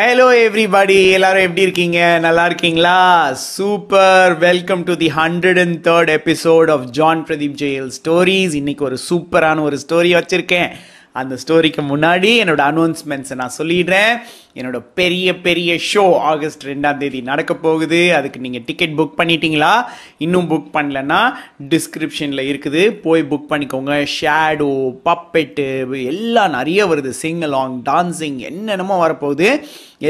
[0.00, 2.18] Hello everybody எல்லாரும் எப்படி இருக்கீங்க?
[2.20, 3.32] நல்லா இருக்கீங்களா?
[3.32, 8.98] Super welcome to the hundred and third episode of John Pradeep Jayal stories இன்னைக்கு ஒரு
[9.10, 10.70] சூப்பரான ஒரு ஸ்டோரி வச்சிருக்கேன்.
[11.12, 14.14] அந்த ஸ்டோரிக்கு முன்னாடி என்னோட அனௌன்ஸ்மெண்ட்ஸை நான் சொல்லிடுறேன்.
[14.56, 18.00] என்னோட பெரிய பெரிய ஷோ ஆகஸ்ட் ரெண்டாம் தேதி நடக்க போகுது.
[18.18, 19.72] அதுக்கு நீங்கள் டிக்கெட் புக் பண்ணிட்டீங்களா?
[20.26, 21.20] இன்னும் புக் பண்ணலன்னா
[21.74, 22.84] டிஸ்கிரிப்ஷனில் இருக்குது.
[23.06, 23.92] போய் புக் பண்ணிக்கோங்க.
[24.18, 24.70] ஷேடோ
[25.08, 25.68] பப்பெட்டு
[26.14, 27.12] எல்லாம் நிறைய வருது.
[27.24, 29.48] சிங்கலாங் டான்ஸிங் டான்சிங் என்னென்னமோ வரப்போகுது.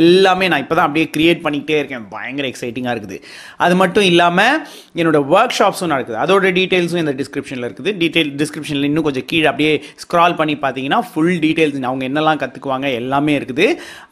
[0.00, 2.04] எல்லாமே நான் இப்போ தான் அப்படியே க்ரியேட் பண்ணிக்கிட்டே இருக்கேன்.
[2.14, 3.16] பயங்கர எக்ஸைட்டிங்காக இருக்குது.
[3.64, 4.54] அது மட்டும் இல்லாமல்
[5.00, 6.18] என்னோடய ஒர்க் ஷாப்ஸும் நடக்குது.
[6.24, 7.92] அதோட டீட்டெயில்ஸும் இந்த டிஸ்கிரிப்ஷனில் இருக்குது.
[8.02, 9.72] டீட்டெயில் டிஸ்கிரிப்ஷனில் இன்னும் கொஞ்சம் கீழே அப்படியே
[10.04, 13.66] ஸ்க்ரால் பண்ணி பார்த்தீங்கன்னா ஃபுல் டீட்டெயில்ஸ் அவங்க என்னெல்லாம் கற்றுக்குவாங்க எல்லாமே இருக்குது.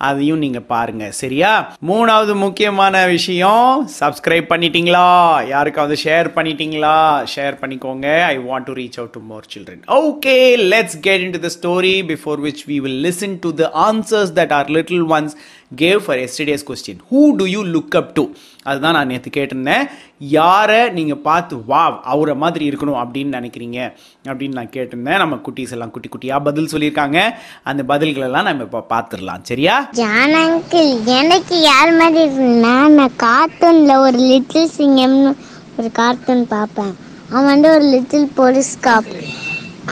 [0.09, 1.51] அது அதையும் நீங்கள் பாருங்கள் சரியா?
[1.91, 3.69] மூணாவது முக்கியமான விஷயம்
[4.01, 5.05] சப்ஸ்கிரைப் பண்ணிட்டீங்களா?
[5.53, 6.97] யாருக்காவது ஷேர் பண்ணிட்டீங்களா?
[7.35, 8.07] ஷேர் பண்ணிக்கோங்க.
[8.33, 10.37] I want to reach out to more children okay
[10.73, 14.71] let's get into the story before which we will listen to the answers that our
[14.79, 15.35] little ones
[15.77, 18.25] gave for yesterday's question who do you look up to
[18.63, 19.85] அதுதான் நான் நேற்று கேட்டிருந்தேன்.
[20.19, 23.93] யாரை நீங்கள் பார்த்து வா அவரை மாதிரி இருக்கணும் அப்படின்னு நினைக்கிறீங்க
[24.25, 25.21] அப்படின்னு நான் கேட்டிருந்தேன்.
[25.23, 27.21] நம்ம குட்டீஸ் எல்லாம் குட்டி குட்டியாக பதில் சொல்லியிருக்காங்க.
[27.63, 29.43] அந்த பதில்களெல்லாம் நம்ம இப்போ பார்த்துடலாம்.
[29.43, 29.89] சரியா?
[29.93, 35.35] ஜான் அங்கிள் எனக்கு யார் மாதிரி இருக்குன்னா நான் கார்ட்டூனில் ஒரு லிட்டில் சிங்கம்னு
[35.77, 36.97] ஒரு கார்ட்டூன் பார்ப்பேன்.
[37.31, 39.05] அவன் வந்து ஒரு லிட்டில் போலீஸ் காப்.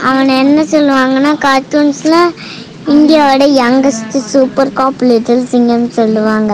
[0.03, 2.33] அவனை என்ன சொல்லுவாங்கன்னா கார்ட்டூன்ஸில்
[2.87, 6.51] இந்தியாவோட யங்கஸ்ட் சூப்பர் காப் லிட்டில் சிங்கம் சொல்லுவாங்க.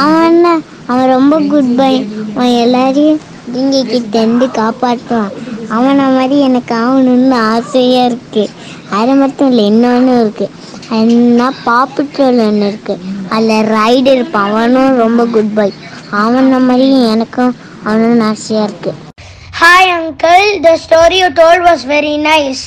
[0.00, 0.38] அவன்
[0.86, 1.92] அவன் ரொம்ப குட் பை
[2.34, 3.20] அவன் எல்லாரையும்
[3.54, 5.34] இங்கே கிட்டேருந்து காப்பாற்றுவான்
[5.68, 8.52] அவனை மாதிரி எனக்கு ஆகணும்னு ஆசையாக இருக்குது
[8.90, 10.54] அது மட்டும் இல்லை இன்னொன்று இருக்குது
[11.00, 15.68] என்ன பாப்புட்ரோல் ஒன்று இருக்குது அதில் ரைடு இருப்பான் அவனும் ரொம்ப குட் பை
[16.22, 17.52] அவனை மாதிரி எனக்கும்
[17.84, 18.98] அவனும் ஆசையாக இருக்குது
[19.60, 22.62] hi uncle the story you told was very nice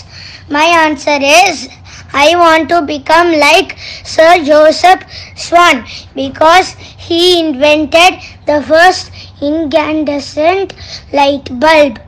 [0.50, 1.70] My answer is
[2.14, 5.04] I want to become like Sir Joseph
[5.36, 10.74] Swan because he invented the first incandescent
[11.12, 12.00] light bulb.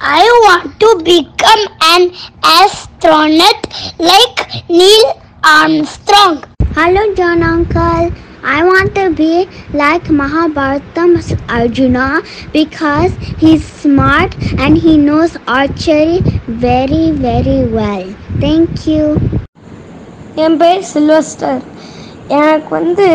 [0.00, 2.12] I want to become an
[2.42, 3.66] astronaut
[3.98, 6.42] like Neil Armstrong.
[6.74, 8.29] Hello, John Uncle.
[8.42, 16.20] I want to be like Mahabharatam's Arjuna because he's smart and he knows archery
[16.58, 18.06] very, very well.
[18.40, 19.04] Thank you.
[20.42, 21.60] என் பேர் Sylvester
[22.36, 23.06] எனக்கு வந்து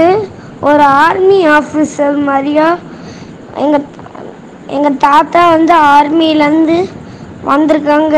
[0.70, 2.68] ஒரு army officer மாதிரியா
[3.64, 3.86] எங்கள்
[4.76, 6.78] எங்கள் தாத்தா வந்து ஆர்மியிலேருந்து
[7.52, 8.18] வந்திருக்காங்க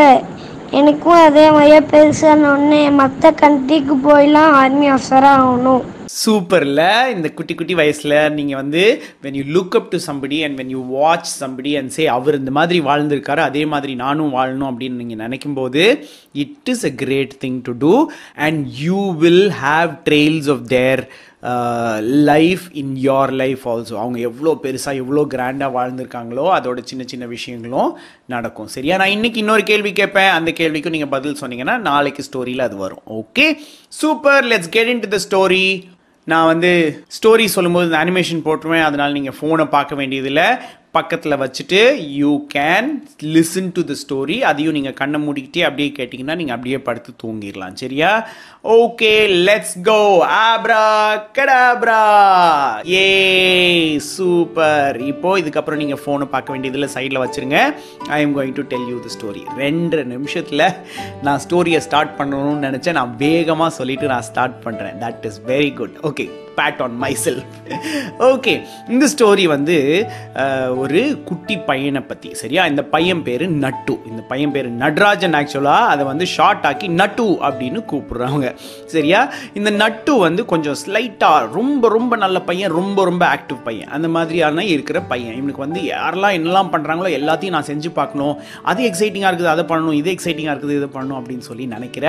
[0.79, 5.85] எனக்கும் அதே மாதிரியே பெருசான ஒன்று மற்ற கண்ட்ரிக்கு போயெலாம் ஆர்மி ஆஃபீஸராக ஆகணும்
[6.23, 6.83] சூப்பரில்
[7.15, 8.83] இந்த குட்டி குட்டி வயசில் நீங்கள் வந்து
[9.25, 12.51] when you look up to somebody and when you watch somebody and say அவர் இந்த
[12.57, 15.83] மாதிரி வாழ்ந்திருக்காரு அதே மாதிரி நானும் வாழணும் அப்படின்னு நீங்கள் நினைக்கும் போது
[16.45, 17.93] it is a great thing to do
[18.47, 21.03] and you will have trails of their
[22.29, 27.91] life in your life also அவங்க எவ்வளோ பெருசாக எவ்வளோ கிராண்டாக வாழ்ந்திருக்காங்களோ அதோட சின்ன சின்ன விஷயங்களும்
[28.33, 28.71] நடக்கும்.
[28.75, 28.95] சரியா?
[29.01, 30.31] நான் இன்னைக்கு இன்னொரு கேள்வி கேட்பேன்.
[30.37, 33.03] அந்த கேள்விக்கும் நீங்கள் பதில் சொன்னீங்கன்னா நாளைக்கு ஸ்டோரியில் அது வரும்.
[33.19, 33.47] Okay
[34.01, 35.63] super let's get into the story
[36.31, 36.71] நான் வந்து
[37.17, 38.87] ஸ்டோரி சொல்லும்போது இந்த அனிமேஷன் போட்டுருவேன்.
[38.89, 40.47] அதனால் நீங்கள் ஃபோனை பார்க்க வேண்டியதில்லை.
[40.97, 41.79] பக்கத்தில் வச்சுட்டு
[42.19, 42.89] you can
[43.35, 47.75] listen to the story அதையும் நீங்கள் கண்ணை மூடிக்கிட்டே அப்படியே கேட்டிங்கன்னா நீங்கள் அப்படியே படுத்து தூங்கிடலாம்.
[47.81, 48.11] சரியா?
[48.77, 49.11] ஓகே
[49.47, 49.99] லெட்ஸ் கோ
[50.37, 50.83] ஆப்ரா
[51.37, 51.99] கடாப்ரா
[52.93, 53.05] ஏ
[54.13, 57.59] சூப்பர் இப்போ இதுக்கப்புறம் நீங்கள் ஃபோனை பார்க்க வேண்டியதில் சைடில் வச்சுருங்க.
[58.17, 60.65] I am going to tell you the story ரெண்டு நிமிஷத்தில்
[61.27, 62.99] நான் ஸ்டோரியை ஸ்டார்ட் பண்ணணும்னு நினச்சேன்.
[63.01, 66.27] நான் வேகமாக சொல்லிவிட்டு நான் ஸ்டார்ட் பண்ணுறேன் that is very good okay
[66.59, 67.13] pat on my
[68.31, 68.53] okay
[68.93, 69.75] இந்த ஸ்டோரி வந்து
[70.83, 72.61] ஒரு குட்டி பையனை பற்றி சரியா?
[72.71, 73.95] இந்த பையன் பேர் நட்டு.
[74.09, 78.45] இந்த பையன் பேர் நட்ராஜன் ஆக்சுவலாக அதை வந்து ஷார்ட் ஆக்கி நட்டு அப்படின்னு கூப்பிடுறாங்க
[78.93, 79.21] சரியா?
[79.59, 83.91] இந்த நட்டு வந்து கொஞ்சம் ஸ்லைட்டாக ரொம்ப ரொம்ப நல்ல பையன் ரொம்ப ரொம்ப ஆக்டிவ் பையன்.
[83.97, 85.35] அந்த மாதிரியான இருக்கிற பையன்.
[85.39, 88.35] இவனுக்கு வந்து யாரெல்லாம் என்னெல்லாம் பண்ணுறாங்களோ எல்லாத்தையும் நான் செஞ்சு பார்க்கணும்.
[88.71, 92.05] அது எக்ஸைட்டிங்காக இருக்குது அதை பண்ணணும் இது எக்ஸைட்டிங்காக இருக்குது இதை பண்ணணும் அப்படின்னு சொல்லி நினைக்கிற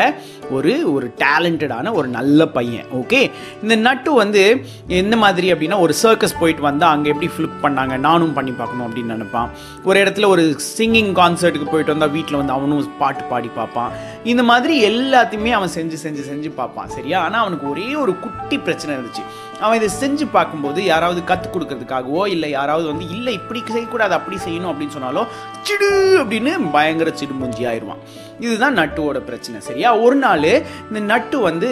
[0.56, 2.86] ஒரு ஒரு டேலண்டடான ஒரு நல்ல பையன்.
[3.02, 3.22] ஓகே
[3.62, 4.37] இந்த நட்டு வந்து
[4.86, 7.96] எந்த மாதிரி அப்படின்னா ஒரு சர்க்கஸ் போயிட்டு வந்தால் அங்கே எப்படி ஃபிளிப் பண்ணாங்க?
[8.08, 9.50] நானும் பண்ணி பார்க்கணும் அப்படின்னு நினைப்பான்.
[9.84, 10.44] ஒரு இடத்துல ஒரு
[10.76, 13.92] சிங்கிங் கான்சர்ட்டுக்கு போயிட்டு வந்தால் வீட்டில் வந்து அவனும் பாட்டு பாடி பார்ப்பான்.
[14.24, 17.20] இந்த மாதிரி எல்லாத்தையுமே அவன் செஞ்சு செஞ்சு செஞ்சு பார்ப்பான் சரியா?
[17.24, 19.24] ஆனால் அவனுக்கு ஒரே ஒரு குட்டி பிரச்சனை இருந்துச்சு.
[19.62, 24.70] அவன் இதை செஞ்சு பார்க்கும்போது யாராவது கற்றுக் கொடுக்கறதுக்காகவோ இல்லை யாராவது வந்து இல்லை இப்படி செய்யக்கூடாது அப்படி செய்யணும்
[24.72, 25.24] அப்படின்னு சொன்னாலோ
[25.68, 25.90] சிடு
[26.22, 28.02] அப்படின்னு பயங்கர சிடுமுஞ்சி ஆயிடுவான்.
[28.44, 29.88] இதுதான் நட்டுவோட பிரச்சனை சரியா?
[30.04, 30.44] ஒரு நாள்
[30.88, 31.68] இந்த நட்டு வந்து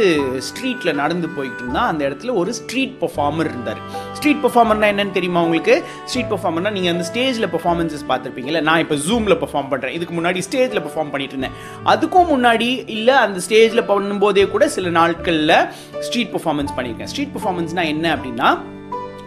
[0.46, 3.80] ஸ்ட்ரீட்டில் நடந்து போயிட்டு இருந்தால் அந்த இடத்துல ஒரு ஸ்ட்ரீட் பெர்ஃபார்மர் இருந்தார்.
[4.16, 5.74] ஸ்ட்ரீட் பெர்ஃபார்மர்னா என்னன்னு தெரியுமா உங்களுக்கு?
[6.08, 10.82] ஸ்ட்ரீட் பர்ஃபார்மர்னா நீங்கள் அந்த ஸ்டேஜில் பர்ஃபார்மன்ஸஸ் பார்த்துருப்பீங்கல்ல நான் இப்போ ஜூமில் பெர்ஃபார்ம் பண்ணுறேன் இதுக்கு முன்னாடி ஸ்டேஜில்
[10.86, 11.56] பெர்ஃபார்ம் பண்ணிட்டு இருந்தேன்.
[11.94, 15.56] அதுக்கும் முன்னாடி இல்லை அந்த ஸ்டேஜில் பண்ணும்போதே கூட சில நாட்களில்
[16.08, 17.12] ஸ்ட்ரீட் பர்ஃபார்மன்ஸ் பண்ணியிருக்கேன்.
[17.14, 18.48] ஸ்ட்ரீட் பர்ஃபார்மன்ஸ் என்ன அப்படின்னா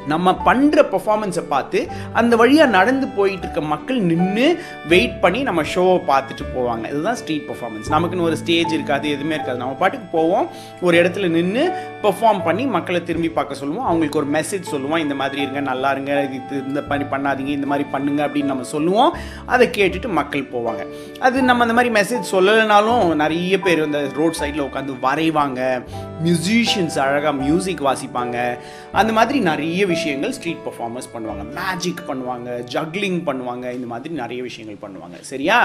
[0.07, 5.97] நம்ம பண்ணுற பர்ஃபார்மன்ஸை பார்த்து அந்த வழியாக நடந்து போயிட்டு இருக்க மக்கள் நின்று வெயிட் பண்ணி நம்ம ஷோவை
[6.11, 6.85] பார்த்துட்டு போவாங்க.
[6.91, 9.57] இதுதான் ஸ்ட்ரீட் பர்ஃபார்மன்ஸ் நமக்குன்னு ஒரு ஸ்டேஜ் இருக்காது எதுவுமே இருக்காது.
[9.57, 10.47] நம்ம பாட்டுக்கு போவோம்
[10.81, 11.71] ஒரு இடத்துல நின்று
[12.03, 13.85] பெர்ஃபார்ம் பண்ணி மக்களை திரும்பி பார்க்க சொல்லுவோம்.
[13.85, 17.87] அவங்களுக்கு ஒரு மெசேஜ் சொல்லுவோம் இந்த மாதிரி இருங்க நல்லா இருங்க இது இந்த மாதிரி பண்ணாதீங்க இந்த மாதிரி
[17.91, 19.15] பண்ணுங்க அப்படின்னு நம்ம சொல்லுவோம்.
[19.45, 20.85] அதை கேட்டுட்டு மக்கள் போவாங்க.
[21.19, 25.83] அது நம்ம அந்த மாதிரி மெசேஜ் சொல்லலைனாலும் நிறைய பேர் இந்த ரோட் சைடில் உட்காந்து வரைவாங்க.
[26.23, 28.57] மியூசிஷியன்ஸ் அழகாக மியூசிக் வாசிப்பாங்க.
[28.91, 31.43] அந்த மாதிரி நிறைய விஷயங்கள் ஸ்ட்ரீட் பர்ஃபார்மர்ஸ் பண்ணுவாங்க.
[31.59, 35.17] மேஜிக் பண்ணுவாங்க ஜக்லிங் பண்ணுவாங்க இந்த மாதிரி நிறைய விஷயங்கள் பண்ணுவாங்க.
[35.31, 35.57] சரியா?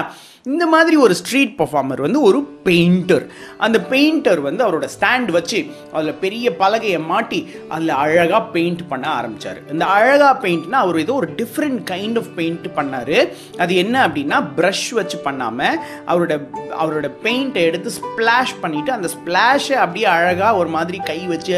[0.51, 3.25] இந்த மாதிரி ஒரு ஸ்ட்ரீட் பர்ஃபார்மர் வந்து ஒரு பெயிண்டர்
[3.65, 5.59] அந்த பெயிண்டர் வந்து அவரோட ஸ்டாண்ட் வச்சு
[5.93, 7.39] அதில் பெரிய பலகையை மாட்டி
[7.69, 9.59] அதில் அழகாக பெயிண்ட் பண்ண ஆரம்பிச்சார்.
[9.71, 13.17] இந்த அழகாக பெயிண்ட்னா அவர் ஏதோ ஒரு டிஃப்ரெண்ட் கைண்ட் ஆஃப் பெயிண்ட் பண்ணார்.
[13.63, 15.77] அது என்ன அப்படின்னா ப்ரஷ் வச்சு பண்ணாமல்
[16.11, 16.33] அவரோட
[16.81, 21.55] அவரோட பெயிண்ட்டை எடுத்து ஸ்ப்ளாஷ் பண்ணிவிட்டு அந்த ஸ்ப்ளாஷை அப்படியே அழகாக ஒரு மாதிரி கை வச்சு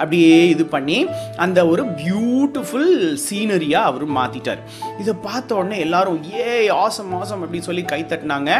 [0.00, 0.98] அப்படியே இது பண்ணி
[1.44, 2.92] அந்த ஒரு பியூட்டிஃபுல்
[3.26, 4.62] சீனரியாக அவர் மாற்றிட்டார்
[5.00, 8.50] இதை பார்த்த உடனே எல்லாரும் ஏ ஆசம் ஆசம் அப்படின்னு சொல்லி கை தட்டினாங்க.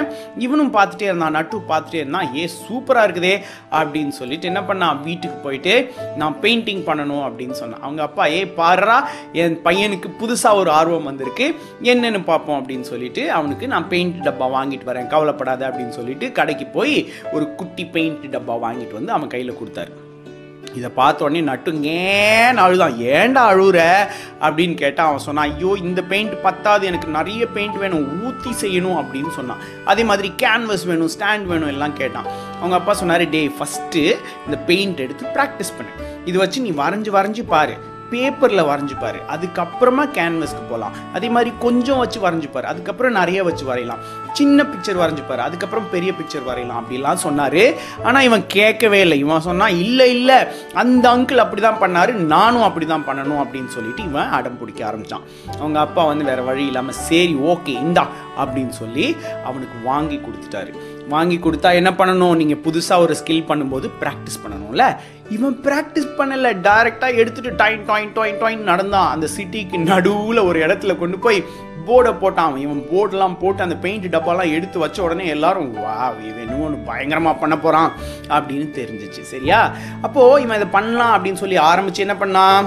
[0.46, 2.28] இவனும் பார்த்துட்டே இருந்தான் நட்டு பார்த்துட்டே இருந்தான்.
[2.36, 3.34] ஏ சூப்பராக இருக்குதே
[3.80, 5.74] அப்படின்னு சொல்லிட்டு என்ன பண்ணான் வீட்டுக்கு போயிட்டு
[6.22, 7.82] நான் பெயிண்டிங் பண்ணணும் அப்படின்னு சொன்னான்.
[7.82, 8.98] அவங்க அப்பா ஏ பாடுறா
[9.42, 11.48] என் பையனுக்கு புதுசாக ஒரு ஆர்வம் வந்திருக்கு.
[11.92, 16.96] என்னென்னு பார்ப்போம் அப்படின்னு சொல்லிட்டு அவனுக்கு நான் பெயிண்ட் டப்பா வாங்கிட்டு வரேன் கவலைப்படாத அப்படின்னு சொல்லிட்டு கடைக்கு போய்
[17.32, 19.92] ஒரு குட்டி பெயிண்ட் டப்பா வாங்கிட்டு வந்து அவன் கையில் கொடுத்தாரு.
[20.76, 21.42] இதை பார்த்த உடனே
[21.92, 22.94] ஏன் அழுதான்.
[23.14, 23.80] ஏன்டா அழுகுற
[24.46, 29.32] அப்படின்னு கேட்டால் அவன் சொன்னான் ஐயோ இந்த பெயிண்ட் பத்தாது எனக்கு நிறைய பெயிண்ட் வேணும் ஊற்றி செய்யணும் அப்படின்னு
[29.38, 29.64] சொன்னான்.
[29.92, 32.30] அதே மாதிரி கேன்வஸ் வேணும் ஸ்டாண்ட் வேணும் எல்லாம் கேட்டான்.
[32.60, 34.04] அவங்க அப்பா சொன்னார் டே ஃபஸ்ட்டு
[34.46, 35.92] இந்த பெயிண்ட் எடுத்து ப்ராக்டிஸ் பண்ணு.
[36.30, 37.76] இது வச்சு நீ வரைஞ்சி வரைஞ்சி பாரு.
[38.10, 39.18] பேப்பரில் வரைஞ்சிப்பார்.
[39.34, 42.70] அதுக்கப்புறமா கேன்வஸ்க்கு போகலாம் அதே மாதிரி கொஞ்சம் வச்சு வரைஞ்சிப்பார்.
[42.72, 44.02] அதுக்கப்புறம் நிறைய வச்சு வரையலாம்.
[44.38, 45.42] சின்ன பிக்சர் வரைஞ்சிப்பார்.
[45.46, 46.80] அதுக்கப்புறம் பெரிய பிக்சர் வரையலாம்.
[46.82, 47.62] அப்படிலாம் சொன்னார்.
[48.02, 49.18] ஆனால் இவன் கேட்கவே இல்லை.
[49.18, 50.38] இவன் சொன்னால் இல்லை இல்லை.
[50.82, 52.12] அந்த அங்கிள் அப்படி தான் பண்ணார்.
[52.34, 53.42] நானும் அப்படி தான் பண்ணணும்.
[53.44, 55.24] அப்படின்னு சொல்லிட்டு இவன் அடம் பிடிக்க ஆரம்பித்தான்
[55.60, 58.06] அவங்க அப்பா வந்து வேற வழி இல்லாமல் சரி ஓகே இந்தா
[58.42, 59.06] அப்படின்னு சொல்லி
[59.44, 60.72] அவனுக்கு வாங்கி கொடுத்துட்டாரு.
[61.08, 62.38] வாங்கி கொடுத்தா என்ன பண்ணணும்?
[62.40, 64.84] நீங்கள் புதுசாக ஒரு ஸ்கில் பண்ணும்போது ப்ராக்டிஸ் பண்ணணும்ல.
[65.30, 66.56] இவன் ப்ராக்டிஸ் பண்ணல.
[66.68, 69.10] டைரெக்டாக எடுத்துட்டு டாயின் டாயின் டாயின் டாயின் நடந்தான்.
[69.10, 71.44] அந்த சிட்டிக்கு நடுவில் ஒரு இடத்துல கொண்டு போய்
[71.86, 72.56] போர்டை போட்டான்.
[72.56, 77.58] இவன் போர்டெல்லாம் போட்டு அந்த பெயிண்ட் டப்பாலாம் எடுத்து வச்ச உடனே எல்லாரும் வா இவன் ஒன்று பயங்கரமாக பண்ண
[77.58, 77.92] போகிறான்
[78.28, 79.20] அப்படின்னு தெரிஞ்சிச்சு.
[79.20, 79.72] சரியா?
[80.02, 82.66] அப்போது இவன் இதை பண்ணலாம் அப்படின்னு சொல்லி ஆரம்பித்து என்ன பண்ணான்?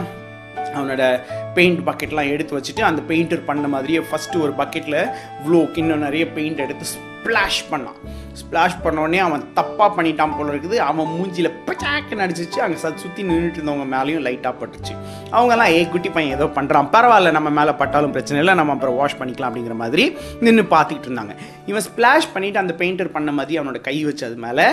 [0.74, 1.20] அவனோட
[1.58, 5.00] பெயிண்ட் பக்கெட்லாம் எடுத்து வச்சுட்டு அந்த பெயிண்டர் பண்ண மாதிரியே ஃபஸ்ட்டு ஒரு பக்கெட்டில்
[5.40, 7.98] இவ்வளோ இன்னும் நிறைய பெயிண்ட் எடுத்து ஸ்ப்ளாஷ் பண்ணான்.
[8.40, 10.78] ஸ்ப்ளாஷ் பண்ண உடனே அவன் தப்பாக பண்ணிட்டான் போல இருக்குது.
[10.90, 12.60] அவன் மூஞ்சியில் பச்சாக்கு நடிச்சிச்சு.
[12.66, 14.94] அங்கே சத் சுற்றி நின்றுட்டு இருந்தவங்க மேலேயும் லைட்டாக பட்டுச்சு.
[15.36, 18.56] அவங்கெல்லாம் ஏ குட்டி பையன் ஏதோ பண்ணுறான் பரவாயில்ல நம்ம மேலே பட்டாலும் பிரச்சனை இல்லை.
[18.60, 20.06] நம்ம அப்புறம் வாஷ் பண்ணிக்கலாம் அப்படிங்கிற மாதிரி
[20.46, 21.36] நின்று பார்த்துக்கிட்டு இருந்தாங்க.
[21.72, 24.68] இவன் ஸ்ப்ளாஷ் பண்ணிவிட்டு அந்த பெயிண்டர் பண்ண மாதிரி அவனோட கை வச்சு அது மேலே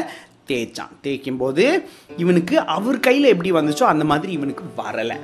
[0.51, 0.93] தேய்ச்சான்.
[1.07, 1.65] தேய்க்கும் போது
[2.25, 5.19] இவனுக்கு அவர் கையில் எப்படி வந்துச்சோ அந்த மாதிரி இவனுக்கு வரலை.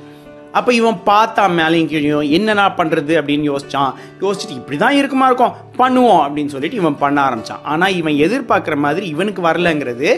[0.52, 3.92] அப்போ இவன் பார்த்தா மேலேயும் கீழே என்னென்னா பண்ணுறது அப்படின்னு யோசிச்சான்.
[4.20, 5.54] யோசிச்சுட்டு இப்படி தான் இருக்குமா இருக்கும்?
[5.78, 7.62] பண்ணுவோம் அப்படின்னு சொல்லிட்டு இவன் பண்ண ஆரம்பிச்சான்.
[7.72, 10.08] ஆனால் இவன் எதிர்பார்க்குற மாதிரி இவனுக்கு வரலங்கிறது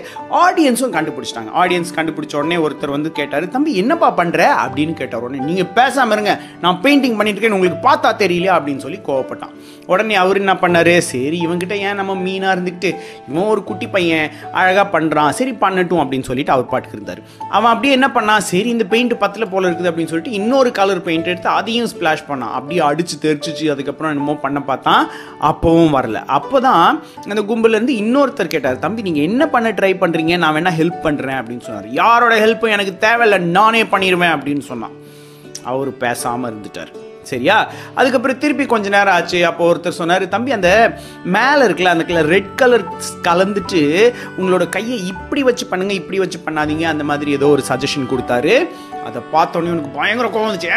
[0.44, 1.52] ஆடியன்ஸும் கண்டுபிடிச்சிட்டாங்க.
[1.62, 6.40] ஆடியன்ஸ் கண்டுபிடிச்ச உடனே ஒருத்தர் வந்து கேட்டார் தம்பி என்னப்பா பண்ணுற அப்படின்னு கேட்டார் உடனே நீங்கள் பேசாமல் இருங்க.
[6.60, 7.58] நான் பெயிண்டிங் பண்ணிட்டு இருக்கேன்.
[7.58, 8.56] உங்களுக்கு பார்த்தா தெரியலையா?
[8.58, 9.54] அப்படின்னு சொல்லி கோவப்பட்டான்.
[9.86, 10.98] உடனே அவர் என்ன பண்ணாரு?
[10.98, 12.90] சரி இவன்கிட்ட ஏன் நம்ம மீனாக இருந்துக்கிட்டு
[13.28, 16.02] இவன் ஒரு குட்டி பையன் அழகாக பண்ணுறான் சரி பண்ணட்டும்.
[16.04, 17.20] அப்படின்னு சொல்லிட்டு அவர் பாட்டுக்கு இருந்தார்.
[17.50, 18.46] அவன் அப்படியே என்ன பண்ணான்?
[18.52, 22.54] சரி இந்த பெயிண்ட் பத்தில் போல இருக்குது அப்படின்னு சொல்லிட்டு இன்னொரு கலர் பெயிண்ட் எடுத்து அதையும் ஸ்ப்ளாஷ் பண்ணான்.
[22.58, 23.66] அப்படியே அடிச்சு தெரிச்சிச்சு.
[23.70, 25.04] அதுக்கப்புறம் என்னமோ பண்ண பார்த்தான்.
[25.50, 26.18] அப்போவும் வரல.
[26.38, 31.04] அப்போ தான் அந்த கும்பலேருந்து இன்னொருத்தர் கேட்டார் தம்பி நீங்கள் என்ன பண்ண ட்ரை பண்ணுறீங்க நான் வேணால் ஹெல்ப்
[31.06, 31.88] பண்ணுறேன் அப்படின்னு சொன்னார்.
[32.02, 33.38] யாரோட ஹெல்ப்பும் எனக்கு தேவையில்லை.
[33.58, 34.96] நானே பண்ணிடுவேன் அப்படின்னு சொன்னான்.
[35.72, 36.92] அவர் பேசாமல் இருந்துட்டார்.
[37.32, 37.56] சரியா?
[38.00, 39.40] அதுக்கப்புறம் திருப்பி கொஞ்ச நேரம் ஆச்சு.
[39.50, 40.70] அப்போ ஒருத்தர் சொன்னார் தம்பி அந்த
[41.36, 42.86] மேலே இருக்குல்ல அந்த கலர் ரெட் கலர்
[43.28, 43.82] கலந்துட்டு
[44.38, 46.86] உங்களோட கையை இப்படி வச்சு பண்ணுங்க இப்படி வச்சு பண்ணாதீங்க.
[46.94, 48.54] அந்த மாதிரி ஏதோ ஒரு சஜஷன் கொடுத்தாரு.
[49.08, 50.70] அதை பார்த்தோன்னே எனக்கு பயங்கர கோவம் வந்துச்சு.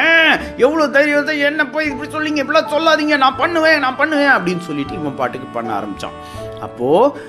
[0.66, 3.18] எவ்வளோ தைரியம் தான் என்ன போய் இப்படி சொல்லிங்க இப்படிலாம் சொல்லாதீங்க.
[3.26, 6.18] நான் பண்ணுவேன் நான் பண்ணுவேன் அப்படின்னு சொல்லிட்டு இவன் பாட்டுக்கு பண்ண ஆரம்பித்தான்
[6.66, 7.26] அப்போது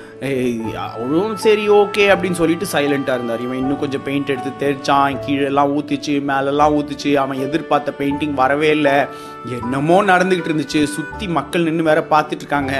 [0.85, 3.43] அவரும் சரி ஓகே அப்படின்னு சொல்லிட்டு சைலண்ட்டாக இருந்தார்.
[3.45, 8.95] இவன் இன்னும் கொஞ்சம் பெயிண்ட் எடுத்து தெரிச்சான் கீழெல்லாம் ஊற்றிச்சு மேலெல்லாம் ஊற்றிச்சு அவன் எதிர்பார்த்த பெயிண்டிங் வரவே இல்லை.
[9.59, 10.81] என்னமோ நடந்துக்கிட்டு இருந்துச்சு.
[10.95, 12.73] சுற்றி மக்கள் நின்று வேற பார்த்துட்டு இருக்காங்க.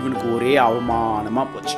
[0.00, 1.76] இவனுக்கு ஒரே அவமானமாக போச்சு.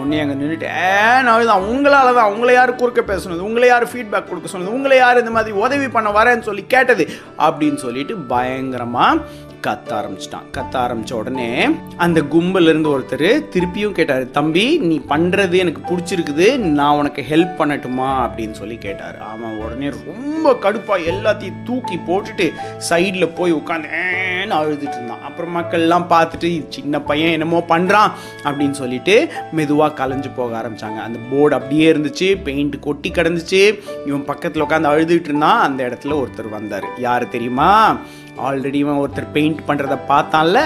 [0.00, 2.32] உடனே அங்கே நின்றுட்டு ஏன் அழுதான் உங்களால் தான்.
[2.32, 3.46] உங்களை யார் குறுக்க பேசுனது?
[3.48, 4.74] உங்களை யார் ஃபீட்பேக் கொடுக்க சொன்னது?
[4.76, 7.04] உங்களை யார் இந்த மாதிரி உதவி பண்ண வரேன்னு சொல்லி கேட்டது?
[7.46, 9.22] அப்படின்னு சொல்லிட்டு பயங்கரமாக
[9.66, 10.46] கத்த ஆரம்பிச்சிட்டான்.
[10.52, 16.96] கத்த ஆரம்பிச்ச உடனே அந்த கும்பல்ல இருந்து ஒருத்தர் திருப்பியும் கேட்டாரு தம்பி நீ பண்றது எனக்கு பிடிச்சிருக்குது நான்
[16.96, 18.08] உனக்கு ஹெல்ப் பண்ணட்டுமா?
[18.08, 19.18] அப்படின்னு சொல்லி கேட்டாரு.
[19.18, 22.52] அவன் உடனே ரொம்ப கடுப்பா எல்லாத்தையும் தூக்கி போட்டுட்டு
[22.90, 25.22] சைடில் போய் உட்காந்து ஏன்னு அழுதுட்டு இருந்தான்.
[25.22, 28.10] அப்புறம் மக்கள்லாம் பார்த்துட்டு சின்ன பையன் என்னமோ பண்றான்
[28.42, 31.02] அப்படின்னு சொல்லிட்டு மெதுவாக கலைஞ்சு போக ஆரம்பிச்சாங்க.
[31.02, 33.78] அந்த போர்டு அப்படியே இருந்துச்சு பெயிண்ட் கொட்டி கிடந்துச்சு.
[34.06, 35.60] இவன் பக்கத்தில் உட்காந்து அழுதுட்டு இருந்தான்.
[35.60, 36.84] அந்த இடத்துல ஒருத்தர் வந்தார்.
[36.98, 37.98] யார் தெரியுமா?
[38.46, 40.60] ஆல்ரெடி இவன் ஒருத்தர் பெயிண்ட் பண்ணுறத பார்த்தான்ல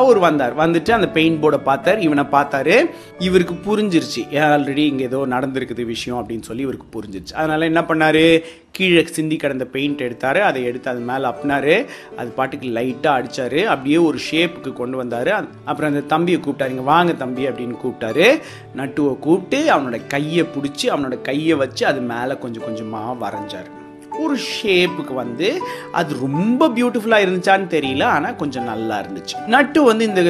[0.00, 0.54] அவர் வந்தார்.
[0.60, 2.76] வந்துட்டு அந்த பெயிண்ட் போர்டை பார்த்தார் இவனை பார்த்தாரு.
[3.26, 4.22] இவருக்கு புரிஞ்சிருச்சு.
[4.44, 7.34] ஆல்ரெடி இங்கே ஏதோ நடந்திருக்குது விஷயம் அப்படின்னு சொல்லி இவருக்கு புரிஞ்சிருச்சு.
[7.40, 8.24] அதனால் என்ன பண்ணாரு?
[8.76, 10.40] கீழே சிந்தி கிடந்த பெயிண்ட் எடுத்தார்.
[10.48, 11.74] அதை எடுத்து அது மேலே அப்னாரு.
[12.20, 15.32] அது பாட்டுக்கு லைட்டாக அடித்தார் அப்படியே ஒரு ஷேப்புக்கு கொண்டு வந்தார்.
[15.64, 16.74] அப்புறம் அந்த தம்பியை கூப்பிட்டாரு.
[16.76, 18.28] இங்கே வாங்க தம்பி அப்படின்னு கூப்பிட்டாரு.
[18.80, 23.70] நட்டுவை கூப்பிட்டு அவனோட கையை பிடிச்சி அவனோட கையை வச்சு அது மேலே கொஞ்சம் கொஞ்சமாக வரைஞ்சாரு.
[24.22, 25.48] ஒரு ஷேப்புக்கு வந்து
[26.00, 29.34] அது ரொம்ப பியூட்டிஃபுல்லாக இருந்துச்சான்னு தெரியல ஆனால் கொஞ்சம் நல்லா இருந்துச்சு.
[29.54, 30.22] நட்டு வந்து இந்த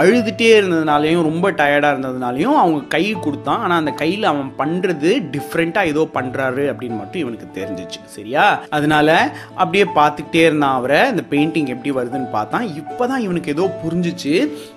[0.00, 3.62] அழுதுகிட்டே இருந்ததுனாலையும் ரொம்ப டயர்டாக இருந்ததுனாலையும் அவங்க கை கொடுத்தான்.
[3.64, 8.00] ஆனால் அந்த கையில் அவன் பண்ணுறது டிஃப்ரெண்ட்டாக ஏதோ பண்ணுறாரு அப்படின்னு மட்டும் இவனுக்கு தெரிஞ்சிச்சு.
[8.16, 8.46] சரியா?
[8.78, 9.08] அதனால
[9.54, 11.00] அப்படியே பார்த்துக்கிட்டே இருந்தான் அவரை.
[11.10, 12.66] இந்த பெயிண்டிங் எப்படி வருதுன்னு பார்த்தான்.
[12.82, 14.34] இப்போ தான் இவனுக்கு ஏதோ புரிஞ்சிச்சு.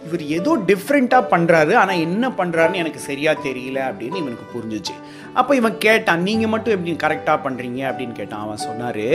[0.07, 4.95] இவர் ஏதோ டிஃப்ரெண்ட்டாக பண்ணுறாரு ஆனால் என்ன பண்ணுறாருன்னு எனக்கு சரியாக தெரியல அப்படின்னு இவனுக்கு புரிஞ்சிச்சு.
[5.33, 8.43] அப்போ இவன் கேட்டான் நீங்கள் மட்டும் எப்படி கரெக்டாக பண்ணுறீங்க அப்படின்னு கேட்டான்.
[8.45, 9.05] அவன் சொன்னார்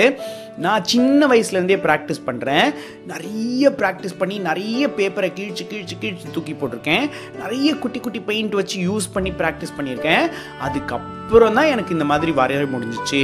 [0.65, 2.69] நான் சின்ன வயசுலேருந்தே ப்ராக்டிஸ் பண்ணுறேன்
[3.11, 7.05] நிறைய ப்ராக்டிஸ் பண்ணி நிறைய பேப்பரை கிழிச்சு கிழிச்சு கிழிச்சு தூக்கி போட்டிருக்கேன்.
[7.43, 10.25] நிறைய குட்டி குட்டி பெயிண்ட் வச்சு யூஸ் பண்ணி ப்ராக்டிஸ் பண்ணியிருக்கேன்.
[10.69, 13.23] அதுக்கப்புறம் தான் எனக்கு இந்த மாதிரி வரைய முடிஞ்சிச்சு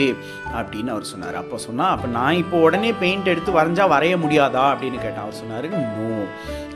[0.58, 1.38] அப்படின்னு அவர் சொன்னார்.
[1.42, 5.24] அப்போ சொன்னால் அப்போ நான் இப்போ உடனே பெயிண்ட் எடுத்து வரைஞ்சால் வரைய முடியாதா அப்படின்னு கேட்டேன்.
[5.26, 6.10] அவர் சொன்னார் நோ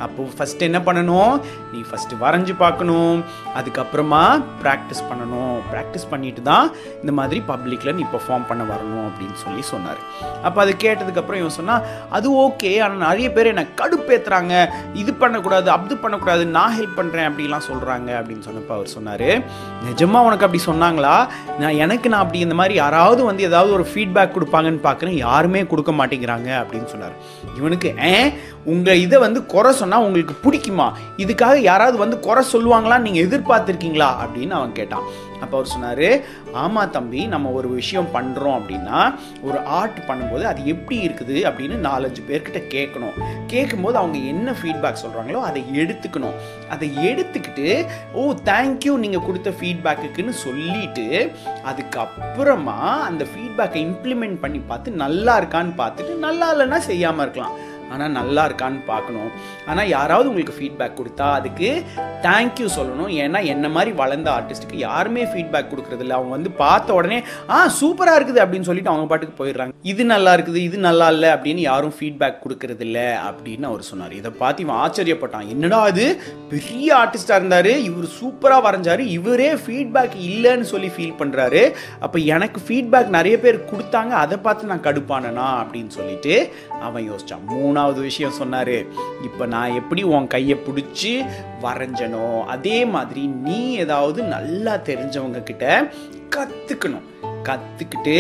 [0.05, 1.33] அப்போது ஃபஸ்ட் என்ன பண்ணணும்?
[1.71, 3.17] நீ ஃபஸ்ட்டு வரைஞ்சி பார்க்கணும்.
[3.59, 4.21] அதுக்கப்புறமா
[4.63, 5.57] ப்ராக்டிஸ் பண்ணணும்.
[5.71, 6.67] ப்ராக்டிஸ் பண்ணிட்டு தான்
[7.03, 10.03] இந்த மாதிரி பப்ளிக்கில் நீ பெர்ஃபார்ம் பண்ண வரணும் அப்படின்னு சொல்லி சொன்னார்.
[10.49, 11.85] அப்போ அது கேட்டதுக்கப்புறம் இவன் சொன்னால்
[12.17, 14.55] அது ஓகே ஆனால் நிறைய பேர் என்னை கடுப்பேற்றுறாங்க
[15.03, 19.29] இது பண்ணக்கூடாது அப்து பண்ணக்கூடாது நான் ஹெல்ப் பண்ணுறேன் அப்படிலாம் சொல்கிறாங்க அப்படின்னு சொன்னப்போ அவர் சொன்னார்.
[19.89, 21.15] நிஜமாக உனக்கு அப்படி சொன்னாங்களா?
[21.63, 25.93] நான் எனக்கு நான் அப்படி இந்த மாதிரி யாராவது வந்து ஏதாவது ஒரு ஃபீட்பேக் கொடுப்பாங்கன்னு பார்க்குறேன் யாருமே கொடுக்க
[26.01, 27.17] மாட்டேங்கிறாங்க அப்படின்னு சொன்னார்.
[27.59, 28.31] இவனுக்கு ஏன்
[28.73, 30.87] உங்கள் இதை வந்து குறை சொன்னால் உங்களுக்கு பிடிக்குமா?
[31.25, 34.11] இதுக்காக யாராவது வந்து குறை சொல்லுவாங்களான்னு நீங்கள் எதிர்பார்த்துருக்கீங்களா?
[34.25, 35.07] அப்படின்னு அவன் கேட்டான்.
[35.41, 36.09] அப்போ அவர் சொன்னார்
[36.53, 39.01] ஆமாம் தம்பி நம்ம ஒரு விஷயம் பண்ணுறோம் அப்படின்னா
[39.43, 41.37] ஒரு ஆர்ட் பண்ணும்போது அது எப்படி இருக்குது?
[41.49, 43.17] அப்படின்னு நாலஞ்சு பேர்கிட்ட கேட்கணும்.
[43.47, 46.37] கேட்கும்போது அவங்க என்ன ஃபீட்பேக் சொல்கிறாங்களோ அதை எடுத்துக்கணும்.
[46.69, 51.07] அதை எடுத்துக்கிட்டு ஓ தேங்க்யூ நீங்கள் கொடுத்த ஃபீட்பேக்குன்னு சொல்லிட்டு
[51.71, 52.79] அதுக்கப்புறமா
[53.09, 57.57] அந்த ஃபீட்பேக்கை இம்ப்ளிமெண்ட் பண்ணி பார்த்து நல்லா இருக்கான்னு பார்த்துட்டு நல்லா இல்லைன்னா செய்யாமல் இருக்கலாம்.
[57.93, 59.31] ஆனால் நல்லா இருக்கான்னு பார்க்கணும்.
[59.71, 61.71] ஆனால் யாராவது உங்களுக்கு ஃபீட்பேக் கொடுத்தா அதுக்கு
[62.27, 63.13] தேங்க்யூ சொல்லணும்.
[63.25, 67.19] ஏன்னா என்ன மாதிரி வளர்ந்த ஆர்டிஸ்ட்டுக்கு யாருமே ஃபீட்பேக் கொடுக்குறதில்ல அவங்க வந்து பார்த்த உடனே
[67.57, 69.75] ஆ சூப்பராக இருக்குது அப்படின்னு சொல்லிட்டு அவங்க பாட்டுக்கு போயிடுறாங்க.
[69.93, 74.15] இது நல்லா இருக்குது இது நல்லா இல்லை அப்படின்னு யாரும் ஃபீட்பேக் கொடுக்கறதில்ல அப்படின்னு அவர் சொன்னார்.
[74.21, 75.49] இதை பார்த்து இவன் ஆச்சரியப்பட்டான்.
[75.55, 76.07] என்னடா அது
[76.53, 77.73] பெரிய ஆர்டிஸ்டாக இருந்தார்.
[77.89, 79.05] இவர் சூப்பராக வரைஞ்சாரு.
[79.19, 81.65] இவரே ஃபீட்பேக் இல்லைன்னு சொல்லி ஃபீல் பண்ணுறாரு
[82.07, 84.13] அப்போ எனக்கு ஃபீட்பேக் நிறைய பேர் கொடுத்தாங்க.
[84.25, 85.49] அதை பார்த்து நான் கடுப்பானனா?
[85.63, 86.35] அப்படின்னு சொல்லிட்டு
[86.87, 87.45] அவன் யோசிச்சான்.
[87.53, 88.77] மூணு மூணாவது விஷயம் சொன்னார்
[89.27, 91.13] இப்போ நான் எப்படி உன் கையை பிடிச்சி
[91.65, 95.67] வரைஞ்சனோ அதே மாதிரி நீ ஏதாவது நல்லா தெரிஞ்சவங்க கிட்ட
[96.37, 97.07] கற்றுக்கணும்
[97.49, 98.17] கற்றுக்கிட்டு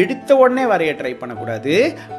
[0.00, 1.74] எடுத்த உடனே வரைய ட்ரை பண்ணக்கூடாது.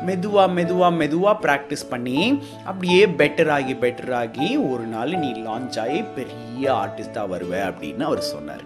[0.07, 2.21] மெதுவாக மெதுவாக மெதுவாக ப்ராக்டிஸ் பண்ணி
[2.69, 8.29] அப்படியே பெட்டர் ஆகி பெட்டர் ஆகி ஒரு நாள் நீ லான்ச் ஆகி பெரிய ஆர்டிஸ்டாக வருவ அப்படின்னு அவர்
[8.33, 8.65] சொன்னார்.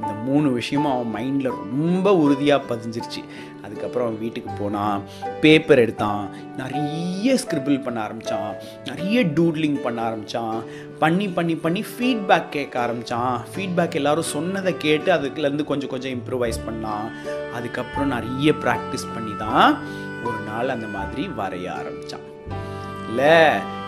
[0.00, 3.22] இந்த மூணு விஷயமும் அவன் மைண்டில் ரொம்ப உறுதியாக பதிஞ்சிருச்சு.
[3.62, 5.02] அதுக்கப்புறம் அவன் வீட்டுக்கு போனான்
[5.40, 10.62] பேப்பர் எடுத்தான் நிறைய ஸ்கிரிபிள் பண்ண ஆரம்பித்தான் நிறைய டூட்லிங் பண்ண ஆரம்பித்தான்
[10.98, 17.10] பண்ணி பண்ணி பண்ணி ஃபீட்பேக் கேட்க ஆரம்பித்தான் ஃபீட்பேக் எல்லாரும் சொன்னதை கேட்டு அதுக்குலேருந்து கொஞ்சம் கொஞ்சம் இம்ப்ரூவைஸ் பண்ணான்.
[17.54, 19.78] அதுக்கப்புறம் நிறைய ப்ராக்டிஸ் பண்ணி தான்
[20.24, 22.34] ஒரு நாள் அந்த மாதிரி வரைய ஆரம்பித்தான்
[23.08, 23.34] இல்லை.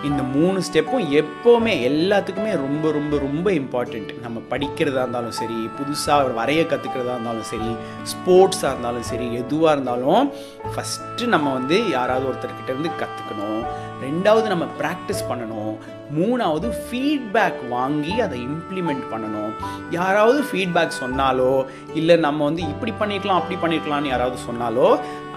[0.09, 6.63] இந்த மூணு ஸ்டெப்பும் எப்போவுமே எல்லாத்துக்குமே ரொம்ப ரொம்ப ரொம்ப இம்பார்ட்டண்ட் நம்ம படிக்கிறதா இருந்தாலும் சரி புதுசாக வரைய
[6.73, 7.71] கற்றுக்கிறதா இருந்தாலும் சரி
[8.13, 10.31] ஸ்போர்ட்ஸாக இருந்தாலும் சரி எதுவாக இருந்தாலும்
[10.75, 13.65] ஃபஸ்ட்டு நம்ம வந்து யாராவது ஒருத்தர்கிட்ட இருந்து கற்றுக்கணும்
[14.03, 15.73] ரெண்டாவது நம்ம ப்ராக்டிஸ் பண்ணணும்.
[16.19, 19.53] மூணாவது ஃபீட்பேக் வாங்கி அதை இம்ப்ளிமெண்ட் பண்ணணும்.
[19.91, 21.51] யாராவது ஃபீட்பேக் சொன்னாலோ
[21.95, 24.89] இல்லை நம்ம வந்து இப்படி பண்ணிக்கலாம் அப்படி பண்ணிக்கலாம்னு யாராவது சொன்னாலோ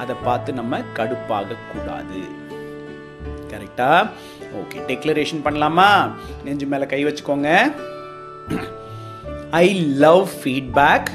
[0.04, 2.22] அதை பார்த்து நம்ம கடுப்பாகக்கூடாது
[3.52, 3.92] கரெக்டா?
[4.60, 5.90] ஓகே டெக்ளரேஷன் பண்ணலாமா?
[6.44, 7.50] நெஞ்சு மேலே கை வச்சுக்கோங்க.
[9.52, 9.66] I
[10.04, 11.10] love feedback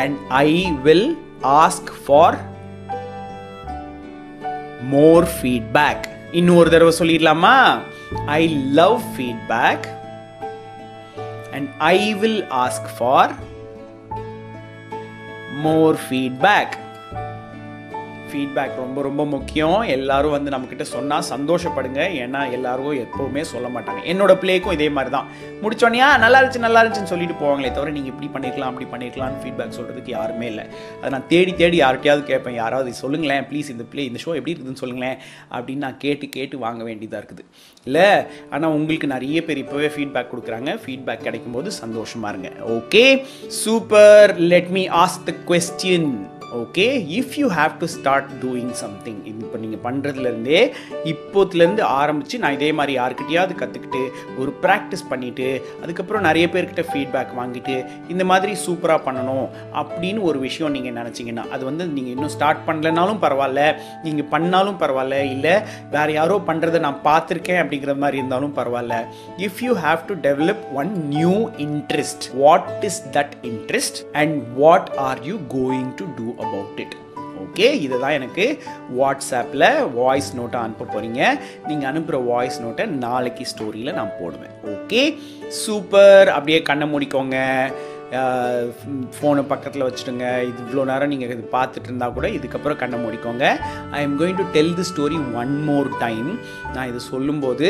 [0.00, 0.50] and I
[0.82, 1.08] will
[1.42, 2.38] ask for
[4.94, 6.04] more feedback
[6.40, 7.56] இன்னொரு தடவை சொல்லிடலாமா?
[8.26, 8.42] I
[8.80, 9.86] love feedback
[11.52, 13.32] and I will ask for
[15.66, 16.74] more feedback
[18.32, 19.80] feedback ரொம்ப ரொம்ப முக்கியம்.
[19.96, 22.00] எல்லாரும் வந்து நம்மக்கிட்ட சொன்னால் சந்தோஷப்படுங்க.
[22.24, 24.02] ஏன்னா எல்லாரும் எப்போவுமே சொல்ல மாட்டாங்க.
[24.12, 25.28] என்னோட பிளேக்கும் இதே மாதிரி தான்
[25.62, 30.14] முடிச்சோடனே நல்லா இருந்துச்சு நல்லா இருந்துச்சுன்னு சொல்லிட்டு போவாங்களே தவிர நீங்கள் இப்படி பண்ணிருக்கலாம் அப்படி பண்ணிருக்கலாம்னு ஃபீட்பேக் சொல்கிறதுக்கு
[30.18, 30.64] யாருமே இல்லை.
[31.00, 32.58] அதை நான் தேடி தேடி யார்கிட்டயாவது கேட்பேன்.
[32.62, 35.18] யாராவது சொல்லுங்களேன் ப்ளீஸ் இந்த பிளே இந்த ஷோ எப்படி இருக்குதுன்னு சொல்லுங்களேன்
[35.56, 37.44] அப்படின்னு நான் கேட்டு கேட்டு வாங்க வேண்டியதாக இருக்குது.
[37.88, 38.08] இல்லை
[38.54, 40.70] ஆனால் உங்களுக்கு நிறைய பேர் இப்போவே ஃபீட்பேக் கொடுக்குறாங்க.
[40.84, 42.50] ஃபீட்பேக் கிடைக்கும் போது சந்தோஷமா இருங்க.
[42.76, 43.04] Okay
[43.62, 46.10] super let me ask the question
[46.52, 46.84] okay
[47.16, 50.58] if you have to start doing something இப்போ நீங்கள் பண்ணுறதுலேருந்தே
[51.04, 54.02] இப்போத்துலேருந்து ஆரம்பித்து நான் இதே மாதிரி யாருக்கிட்டையாவது கற்றுக்கிட்டு
[54.38, 55.46] ஒரு ப்ராக்டிஸ் பண்ணிவிட்டு
[55.82, 57.76] அதுக்கப்புறம் நிறைய பேர்கிட்ட ஃபீட்பேக் வாங்கிட்டு
[58.08, 63.22] இந்த மாதிரி சூப்பராக பண்ணணும் அப்படின்னு ஒரு விஷயம் நீங்கள் நினச்சிங்கன்னா அது வந்து நீங்கள் இன்னும் ஸ்டார்ட் பண்ணலனாலும்
[63.22, 63.64] பரவாயில்ல
[64.04, 65.54] நீங்கள் பண்ணாலும் பரவாயில்ல இல்லை
[65.90, 68.98] வேறு யாரோ பண்ணுறதை நான் பார்த்துருக்கேன் அப்படிங்கிற மாதிரி இருந்தாலும் பரவாயில்ல.
[69.38, 71.34] If you have to develop one new
[71.66, 76.96] interest what is that interest and what are you going to do about it
[77.42, 78.44] okay இதை தான் எனக்கு
[78.98, 79.68] வாட்ஸ்அப்பில்
[80.00, 81.22] வாய்ஸ் நோட்டை அனுப்ப போகிறீங்க
[81.68, 84.52] நீங்கள் அனுப்புகிற வாய்ஸ் நோட்டை நாளைக்கு ஸ்டோரியில் நான் போடுவேன்.
[84.74, 85.02] ஓகே
[85.62, 87.38] சூப்பர் அப்படியே கண்ணை மூடிக்கோங்க.
[89.16, 90.26] ஃபோனை பக்கத்தில் வச்சுடுங்க.
[90.48, 93.44] இது இவ்வளோ நேரம் நீங்கள் இது பார்த்துட்டு இருந்தால் கூட இதுக்கப்புறம் கண்ணை மூடிக்கோங்க.
[93.96, 96.30] I am going to tell the story one more time
[96.74, 97.68] நான் இது சொல்லும்போது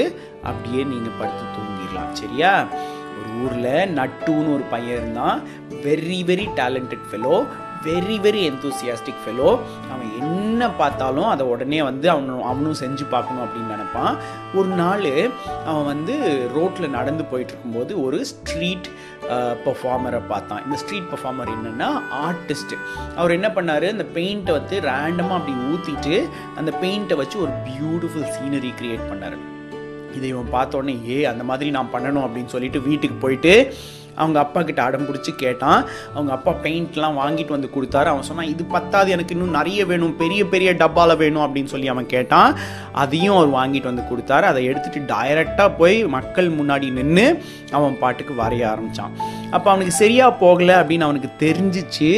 [0.51, 2.13] அப்படியே நீங்கள் படுத்து தூங்கிடலாம்.
[2.23, 2.53] சரியா?
[3.19, 5.39] ஒரு ஊரில் நட்டுன்னு ஒரு பையன் இருந்தான்.
[5.87, 7.37] Very very talented fellow
[7.87, 9.51] very very enthusiastic fellow
[9.93, 14.17] அவன் என்ன பார்த்தாலும் அதை உடனே வந்து அவனும் அவனும் செஞ்சு பார்க்கணும் அப்படின்னு நினப்பான்.
[14.59, 15.07] ஒரு நாள்
[15.71, 16.15] அவன் வந்து
[16.57, 18.89] ரோட்டில் நடந்து போயிட்டு இருக்கும்போது ஒரு ஸ்ட்ரீட்
[19.67, 20.63] பர்ஃபார்மரை பார்த்தான்.
[20.67, 21.89] இந்த ஸ்ட்ரீட் பர்ஃபார்மர் என்னென்னா
[22.27, 22.79] ஆர்டிஸ்ட்டு
[23.21, 23.87] அவர் என்ன பண்ணார்?
[23.95, 26.15] அந்த பெயிண்ட்டை வந்து ரேண்டமாக அப்படி ஊற்றிட்டு
[26.61, 29.39] அந்த பெயிண்ட்டை வச்சு ஒரு பியூட்டிஃபுல் சீனரி க்ரியேட் பண்ணார்.
[30.17, 33.53] இதை இவன் பார்த்தோன்னே ஏ அந்த மாதிரி நான் பண்ணணும் அப்படின்னு சொல்லிட்டு வீட்டுக்கு போயிட்டு
[34.17, 35.85] அவங்க அப்பா கிட்ட அடம் பிடிச்சி கேட்டான்.
[36.15, 38.11] அவங்க அப்பா பெயிண்ட்லாம் வாங்கிட்டு வந்து கொடுத்தாரு.
[38.13, 42.07] அவன் சொன்னான் இது பத்தாது எனக்கு இன்னும் நிறைய வேணும் பெரிய பெரிய டப்பாவில் வேணும் அப்படின்னு சொல்லி அவன்
[42.07, 42.55] கேட்டான்.
[42.93, 44.43] அதையும் அவர் வாங்கிட்டு வந்து கொடுத்தாரு.
[44.43, 47.27] அதை எடுத்துட்டு டைரெக்டாக போய் மக்கள் முன்னாடி நின்று
[47.71, 49.13] அவன் பாட்டுக்கு வரைய ஆரம்பித்தான்
[49.51, 52.11] அப்போ அவனுக்கு சரியாக போகலை அப்படின்னு அவனுக்கு தெரிஞ்சிச்சு.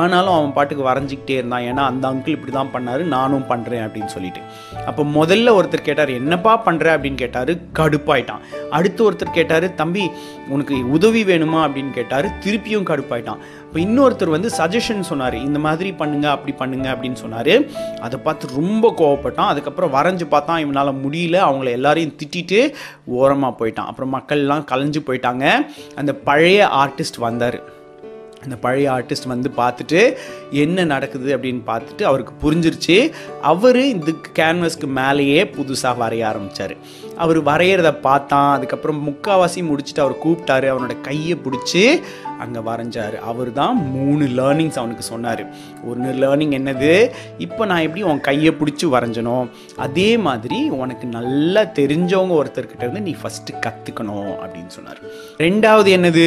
[0.00, 1.66] ஆனாலும் அவன் பாட்டுக்கு வரைஞ்சிக்கிட்டே இருந்தான்.
[1.70, 4.42] ஏன்னா அந்த அங்கிள் இப்படி தான் பண்ணார் நானும் பண்ணுறேன் அப்படின்னு சொல்லிட்டு.
[4.86, 8.44] அப்போ முதல்ல ஒருத்தர் கேட்டார் என்னப்பா பண்ணுற அப்படின்னு கேட்டார் கடுப்பாயிட்டான்.
[8.70, 10.04] அடுத்து ஒருத்தர் கேட்டார் தம்பி
[10.48, 11.60] உனக்கு உதவி வேணுமா?
[11.66, 13.42] அப்படின்னு கேட்டார் திருப்பியும் கடுப்பாயிட்டான்.
[13.66, 17.52] இப்போ இன்னொருத்தர் வந்து சஜஷன் சொன்னார் இந்த மாதிரி பண்ணுங்க அப்படி பண்ணுங்க அப்படின்னு சொன்னார்.
[18.06, 19.50] அதை பார்த்து ரொம்ப கோவப்பட்டான்.
[19.52, 21.38] அதுக்கப்புறம் வரைஞ்சு பார்த்தான் இவனால் முடியல.
[21.48, 22.60] அவங்கள எல்லாரையும் திட்டிட்டு
[23.20, 23.90] ஓரமாக போயிட்டான்.
[23.90, 25.46] அப்புறம் மக்கள்லாம் கலைஞ்சு போயிட்டாங்க.
[26.00, 27.60] அந்த பழைய ஆர்டிஸ்ட் வந்தார்.
[28.44, 30.00] அந்த பழைய ஆர்டிஸ்ட் வந்து பார்த்துட்டு
[30.50, 32.96] என்ன நடக்குது அப்படின்னு பார்த்துட்டு அவருக்கு புரிஞ்சிருச்சு.
[33.52, 36.76] அவர் இந்த கேன்வஸ்க்கு மேலேயே புதுசாக வரைய ஆரம்பித்தார்
[37.22, 38.50] அவர் வரைகிறத பார்த்தான்.
[38.56, 40.66] அதுக்கப்புறம் முக்காவாசி முடிச்சுட்டு அவர் கூப்பிட்டாரு.
[40.72, 41.84] அவனோட கையை பிடிச்சி
[42.42, 43.16] அங்கே வரைஞ்சார்.
[43.30, 45.42] அவர் தான் மூணு லேர்னிங்ஸ் அவனுக்கு சொன்னார்.
[45.90, 46.92] ஒன்று லேர்னிங் என்னது?
[47.38, 49.36] இப்போ நான் எப்படி உன் கையை பிடிச்சி வரைஞ்சனோ
[49.86, 55.00] அதே மாதிரி உனக்கு நல்லா தெரிஞ்சவங்க ஒருத்தர்கிட்ட இருந்து நீ ஃபஸ்ட்டு கற்றுக்கணும் அப்படின்னு சொன்னார்.
[55.38, 56.26] ரெண்டாவது என்னது?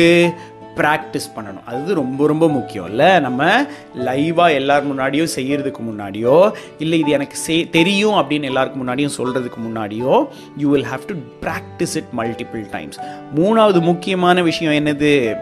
[0.76, 1.64] ப்ராக்டிஸ் பண்ணணும்.
[1.66, 2.90] அது ரொம்ப ரொம்ப முக்கியம்.
[2.90, 9.16] இல்லை நம்ம லைவாக எல்லார் முன்னாடியும் செய்கிறதுக்கு முன்னாடியோ இல்லை இது எனக்கு செய் தெரியும் அப்படின்னு எல்லாருக்கு முன்னாடியும்
[9.18, 13.00] சொல்கிறதுக்கு முன்னாடியோ you will have to practice it multiple times
[13.36, 15.36] மூணாவது முக்கியமான விஷயம் என்னது?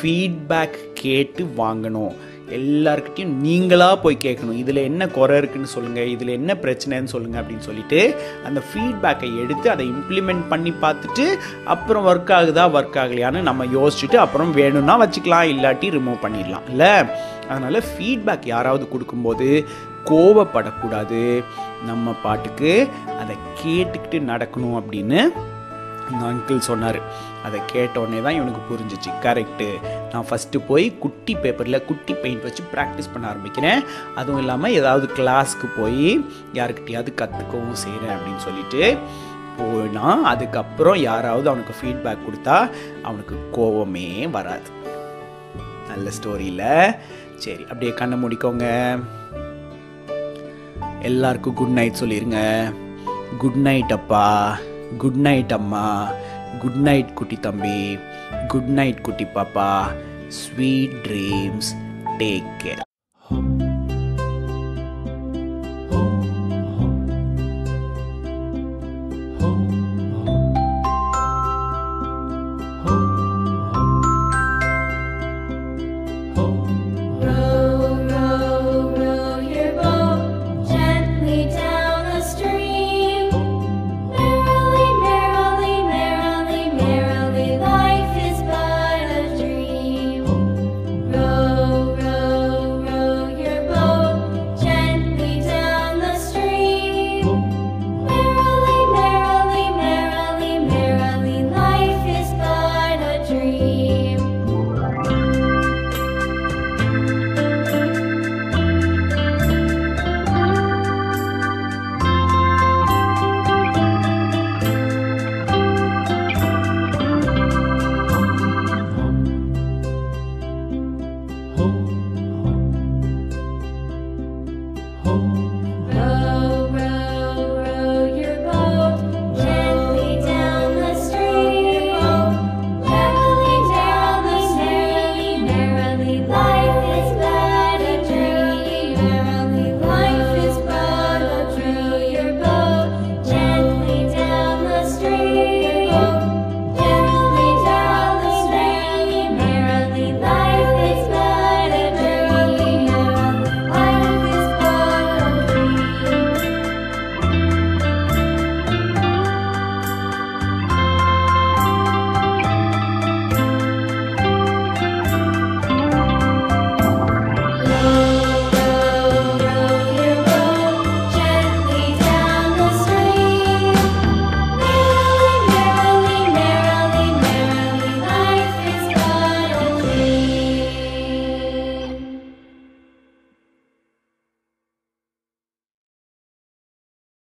[0.00, 2.14] ஃபீட்பேக் கேட்டு வாங்கணும்.
[2.50, 4.52] எல்லாருக்கிட்டையும் நீங்களாக போய் கேட்கணும்.
[4.52, 9.88] இதில் என்ன குறை இருக்குன்னு சொல்லுங்கள் இதில் என்ன பிரச்சனைன்னு சொல்லுங்கள் அப்படின்னு சொல்லிட்டு அந்த ஃபீட்பேக்கை எடுத்து அதை
[9.88, 11.26] இம்ப்ளிமெண்ட் பண்ணி பார்த்துட்டு
[11.64, 16.68] அப்புறம் ஒர்க் ஆகுதா ஒர்க் ஆகலையான்னு நம்ம யோசிச்சுட்டு அப்புறம் வேணும்னா வச்சுக்கலாம் இல்லாட்டி ரிமூவ் பண்ணிடலாம்.
[16.68, 16.92] இல்லை?
[17.48, 19.66] அதனால் ஃபீட்பேக் யாராவது கொடுக்கும்போது
[20.04, 21.44] கோவப்படக்கூடாது.
[21.86, 22.88] நம்ம பாட்டுக்கு
[23.20, 25.28] அதை கேட்டுக்கிட்டு நடக்கணும் அப்படின்னு
[26.22, 27.00] அங்கிள் சொன்னார்.
[27.48, 29.10] அதை கேட்டோடனே தான் இவனுக்கு புரிஞ்சிச்சு.
[29.26, 29.68] கரெக்டு
[30.12, 33.80] நான் ஃபஸ்ட்டு போய் குட்டி பேப்பரில் குட்டி பெயிண்ட் வச்சு ப்ராக்டிஸ் பண்ண ஆரம்பிக்கிறேன்.
[34.20, 36.08] அதுவும் இல்லாமல் ஏதாவது கிளாஸ்க்கு போய்
[36.58, 38.82] யாருக்கிட்டையாவது கற்றுக்கவும் செய்கிறேன் அப்படின்னு சொல்லிட்டு
[39.60, 42.56] போனால் அதுக்கப்புறம் யாராவது அவனுக்கு ஃபீட்பேக் கொடுத்தா
[43.06, 44.68] அவனுக்கு கோவமே வராது.
[45.88, 46.68] நல்ல ஸ்டோரியில்
[47.44, 48.66] சரி அப்படியே கண்ணை முடிக்கோங்க.
[51.08, 52.40] எல்லாருக்கும் குட் நைட் சொல்லிடுங்க
[53.42, 54.24] குட் நைட் அப்பா.
[55.02, 55.84] குட் நைட் அம்மா.
[56.62, 57.78] குட் நைட் குட்டி தம்பி
[58.48, 59.70] குட் நைட் குட்டி பாப்பா
[60.40, 61.72] sweet dreams
[62.18, 62.84] take care
[69.40, 69.87] home.